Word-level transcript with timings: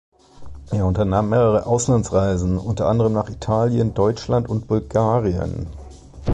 Er 0.71 0.87
unternahm 0.87 1.29
mehrere 1.29 1.67
Auslandsreisen, 1.67 2.57
unter 2.57 2.87
anderem 2.87 3.13
nach 3.13 3.29
Italien, 3.29 3.93
Deutschland 3.93 4.49
und 4.49 4.65
Bulgarien. 4.65 5.67